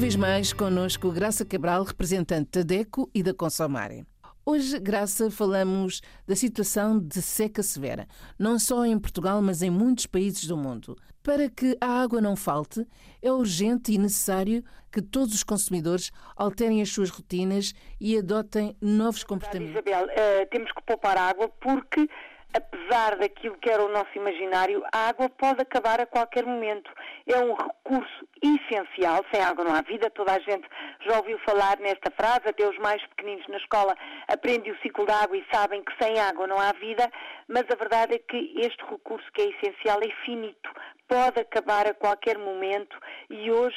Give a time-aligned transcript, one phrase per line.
[0.00, 4.06] vez mais connosco Graça Cabral, representante da DECO e da Consomare.
[4.46, 8.08] Hoje, Graça, falamos da situação de seca severa,
[8.38, 10.96] não só em Portugal, mas em muitos países do mundo.
[11.22, 12.86] Para que a água não falte,
[13.20, 19.22] é urgente e necessário que todos os consumidores alterem as suas rotinas e adotem novos
[19.22, 19.72] comportamentos.
[19.72, 22.08] Isabel, uh, temos que poupar água porque
[22.54, 26.90] apesar daquilo que era o nosso imaginário, a água pode acabar a qualquer momento.
[27.26, 29.24] É um recurso essencial.
[29.32, 30.10] Sem água não há vida.
[30.10, 30.66] Toda a gente
[31.06, 33.94] já ouviu falar nesta frase, até os mais pequeninos na escola
[34.28, 37.10] aprendem o ciclo da água e sabem que sem água não há vida,
[37.48, 40.70] mas a verdade é que este recurso que é essencial é finito.
[41.08, 42.96] Pode acabar a qualquer momento
[43.28, 43.76] e hoje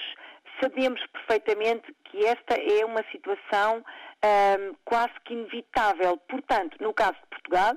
[0.61, 3.83] sabemos perfeitamente que esta é uma situação
[4.23, 6.17] um, quase que inevitável.
[6.29, 7.73] Portanto, no caso de Portugal,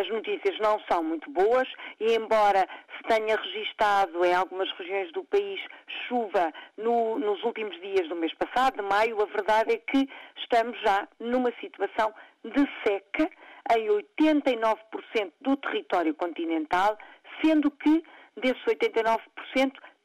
[0.00, 1.66] as notícias não são muito boas
[1.98, 5.60] e, embora se tenha registado em algumas regiões do país
[6.06, 10.78] chuva no, nos últimos dias do mês passado, de maio, a verdade é que estamos
[10.80, 12.12] já numa situação
[12.44, 13.30] de seca
[13.76, 16.96] em 89% do território continental,
[17.42, 18.04] sendo que
[18.36, 19.18] desses 89%,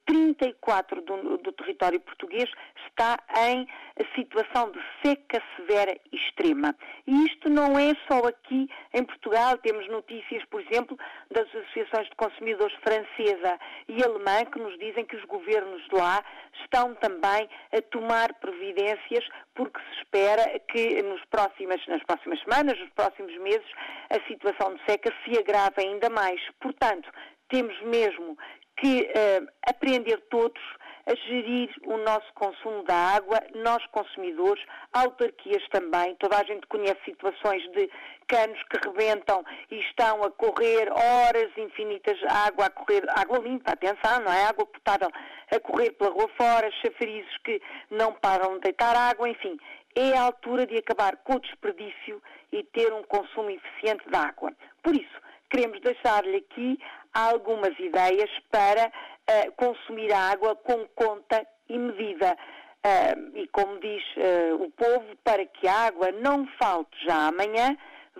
[0.10, 2.50] 34% do, do território português
[2.88, 3.18] está
[3.50, 3.68] em
[4.16, 6.76] situação de seca severa extrema.
[7.08, 9.58] E isto não é só aqui em Portugal.
[9.58, 10.98] Temos notícias, por exemplo,
[11.30, 16.24] das associações de consumidores francesa e alemã que nos dizem que os governos lá
[16.62, 22.90] estão também a tomar providências porque se espera que nos próximas, nas próximas semanas, nos
[22.92, 23.68] próximos meses,
[24.10, 26.42] a situação de seca se agrave ainda mais.
[26.60, 27.10] Portanto,
[27.50, 28.38] temos mesmo
[28.78, 30.62] que uh, aprender todos
[31.06, 34.64] a gerir o nosso consumo da água, nós consumidores,
[34.94, 36.16] autarquias também.
[36.16, 37.90] Toda a gente conhece situações de
[38.28, 44.22] canos que rebentam e estão a correr horas infinitas, água a correr, água limpa, atenção,
[44.22, 44.46] não é?
[44.46, 45.10] Água potável
[45.52, 49.58] a correr pela rua fora, chafarizes que não param de deitar água, enfim.
[49.96, 54.54] É a altura de acabar com o desperdício e ter um consumo eficiente de água.
[54.82, 56.80] Por isso, queremos deixar-lhe aqui
[57.14, 62.38] algumas ideias para uh, consumir a água com conta e medida.
[62.84, 67.78] Uh, e como diz uh, o povo, para que a água não falte já amanhã,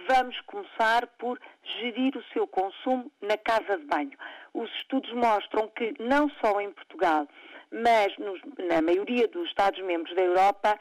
[0.08, 1.40] vamos começar por
[1.80, 4.18] gerir o seu consumo na casa de banho.
[4.54, 7.28] Os estudos mostram que não só em Portugal,
[7.72, 8.40] mas nos,
[8.70, 10.78] na maioria dos Estados-membros da Europa,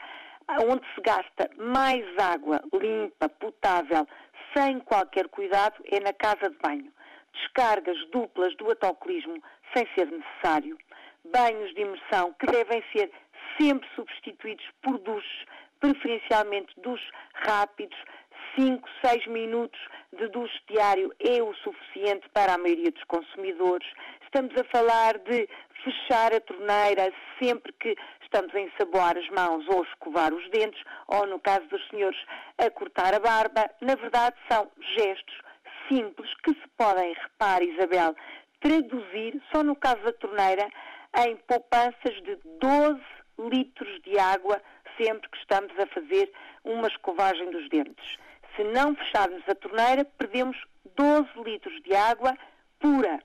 [0.59, 4.07] onde se gasta mais água limpa, potável,
[4.53, 6.91] sem qualquer cuidado, é na casa de banho.
[7.33, 9.41] Descargas duplas do autocolismo
[9.73, 10.77] sem ser necessário,
[11.31, 13.11] banhos de imersão que devem ser
[13.59, 15.45] sempre substituídos por duches,
[15.79, 17.97] preferencialmente duches rápidos,
[18.55, 19.79] 5, 6 minutos
[20.11, 23.87] de duche diário é o suficiente para a maioria dos consumidores.
[24.23, 25.47] Estamos a falar de
[25.83, 27.11] fechar a torneira
[27.41, 31.85] sempre que estamos a ensaboar as mãos ou escovar os dentes, ou no caso dos
[31.89, 32.19] senhores,
[32.57, 33.69] a cortar a barba.
[33.81, 35.41] Na verdade, são gestos
[35.89, 38.15] simples que se podem, repare Isabel,
[38.61, 40.69] traduzir, só no caso da torneira,
[41.25, 43.01] em poupanças de 12
[43.39, 44.61] litros de água
[44.97, 46.31] sempre que estamos a fazer
[46.63, 48.17] uma escovagem dos dentes.
[48.55, 50.57] Se não fecharmos a torneira, perdemos
[50.95, 52.37] 12 litros de água
[52.79, 53.19] pura,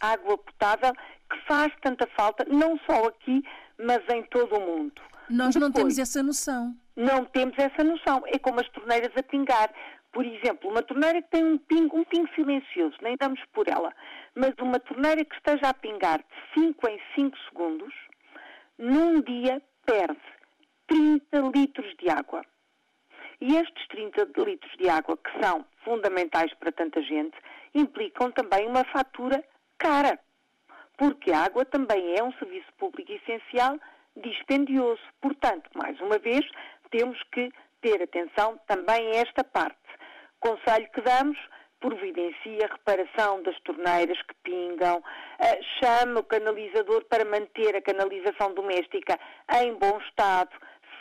[0.00, 0.92] água potável,
[1.30, 3.42] que faz tanta falta, não só aqui,
[3.78, 5.00] mas em todo o mundo.
[5.28, 6.74] Nós Depois, não temos essa noção.
[6.96, 8.22] Não temos essa noção.
[8.26, 9.72] É como as torneiras a pingar.
[10.12, 13.92] Por exemplo, uma torneira que tem um pingo, um pingo silencioso, nem damos por ela,
[14.34, 17.92] mas uma torneira que esteja a pingar de 5 em 5 segundos,
[18.78, 20.20] num dia perde
[20.86, 22.44] 30 litros de água.
[23.40, 27.36] E estes 30 litros de água, que são fundamentais para tanta gente,
[27.74, 29.44] implicam também uma fatura
[29.84, 30.18] cara.
[30.96, 33.78] Porque a água também é um serviço público essencial
[34.16, 35.02] dispendioso.
[35.20, 36.44] Portanto, mais uma vez,
[36.90, 37.52] temos que
[37.82, 39.84] ter atenção também a esta parte
[40.44, 41.38] conselho que damos,
[41.80, 48.52] providencia a reparação das torneiras que pingam, uh, chame o canalizador para manter a canalização
[48.52, 49.18] doméstica
[49.62, 50.50] em bom estado,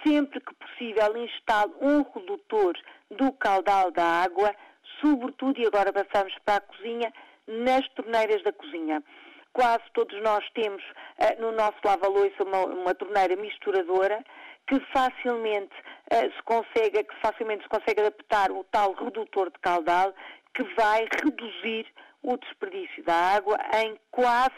[0.06, 2.74] sempre que possível instale um redutor
[3.12, 4.56] do caudal da água,
[5.02, 7.12] sobretudo, e agora passamos para a cozinha,
[7.48, 9.04] nas torneiras da cozinha.
[9.52, 14.24] Quase todos nós temos uh, no nosso lava-loiça uma, uma torneira misturadora
[14.68, 15.74] que facilmente
[16.12, 20.14] uh, se consegue, que facilmente se consegue adaptar o tal redutor de caudal
[20.56, 21.86] que vai reduzir
[22.22, 24.56] o desperdício da água em quase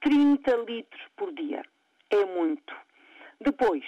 [0.00, 1.62] 30 litros por dia.
[2.10, 2.74] É muito.
[3.40, 3.84] Depois,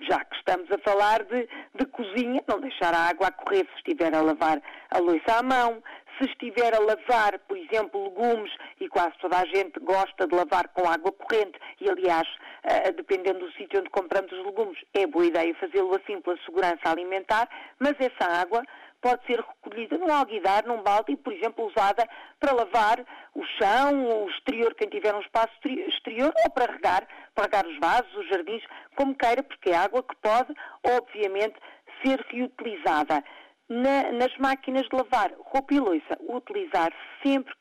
[0.00, 3.76] já que estamos a falar de, de, cozinha, não deixar a água a correr se
[3.76, 4.60] estiver a lavar
[4.90, 5.82] a louça à mão,
[6.18, 7.38] Se estiver a lavar,
[7.74, 12.26] exemplo, legumes, e quase toda a gente gosta de lavar com água corrente, e aliás,
[12.64, 16.78] uh, dependendo do sítio onde compramos os legumes, é boa ideia fazê-lo assim pela segurança
[16.84, 17.48] alimentar,
[17.78, 18.62] mas essa água
[19.04, 22.08] pode ser recolhida num alguidar, num balde e, por exemplo, usada
[22.40, 23.04] para lavar
[23.34, 27.78] o chão, o exterior, quem tiver um espaço exterior, ou para regar, para regar os
[27.78, 28.62] vasos, os jardins,
[28.96, 31.56] como queira, porque é água que pode, obviamente,
[32.02, 33.22] ser reutilizada.
[33.68, 36.92] Na, nas máquinas de lavar roupa e louça, utilizar
[37.22, 37.54] sempre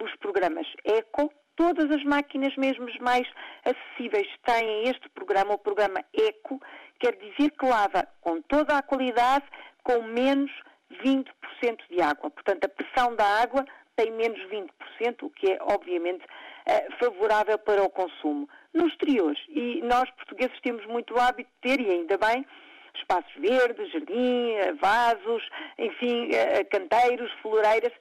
[0.00, 3.28] os programas ECO, todas as máquinas mesmo mais
[3.64, 6.60] acessíveis têm este programa, o programa ECO,
[6.98, 9.44] quer dizer que lava com toda a qualidade,
[9.82, 10.50] com menos
[11.04, 11.26] 20%
[11.90, 12.30] de água.
[12.30, 13.64] Portanto, a pressão da água
[13.96, 16.24] tem menos 20%, o que é, obviamente,
[16.66, 18.48] eh, favorável para o consumo.
[18.72, 22.46] No exterior, e nós portugueses temos muito hábito de ter, e ainda bem,
[22.94, 25.48] espaços verdes, jardim, vasos,
[25.78, 27.92] enfim, eh, canteiros, floreiras,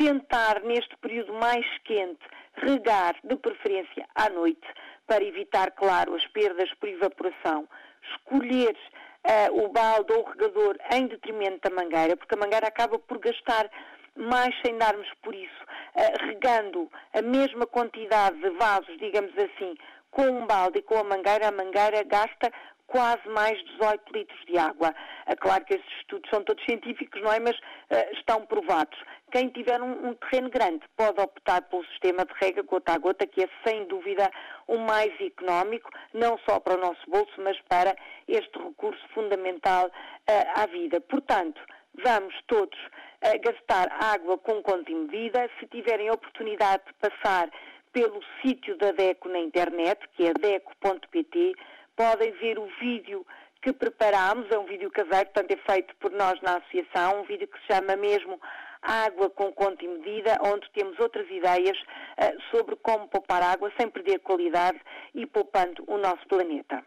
[0.00, 2.24] tentar neste período mais quente
[2.54, 4.66] regar de preferência à noite
[5.06, 7.68] para evitar, claro, as perdas por evaporação,
[8.10, 12.98] escolher uh, o balde ou o regador em detrimento da mangueira, porque a mangueira acaba
[12.98, 13.70] por gastar
[14.16, 15.62] mais sem darmos por isso,
[15.94, 19.76] uh, regando a mesma quantidade de vasos, digamos assim,
[20.10, 22.50] com um balde e com a mangueira, a mangueira gasta
[22.90, 24.94] quase mais 18 litros de água.
[25.26, 27.38] É claro que esses estudos são todos científicos, não é?
[27.38, 28.98] Mas uh, estão provados.
[29.30, 33.26] Quem tiver um, um, terreno grande pode optar pelo sistema de rega gota a gota,
[33.28, 34.28] que é sem dúvida
[34.66, 37.94] o mais económico, não só para o nosso bolso, mas para
[38.26, 41.00] este recurso fundamental uh, à vida.
[41.00, 41.60] Portanto,
[41.94, 45.48] vamos todos uh, gastar água com conta e medida.
[45.60, 47.48] Se tiverem a oportunidade de passar
[47.92, 51.54] pelo sítio da DECO na internet, que é deco.pt,
[52.00, 53.26] podem ver o vídeo
[53.60, 57.46] que preparámos, é um vídeo caseiro, portanto é feito por nós na associação, um vídeo
[57.46, 58.40] que se chama mesmo
[58.80, 63.90] Água com conta e medida, onde temos outras ideias uh, sobre como poupar água sem
[63.90, 64.80] perder qualidade
[65.14, 66.82] e poupando o nosso planeta.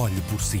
[0.00, 0.60] Olhe por si,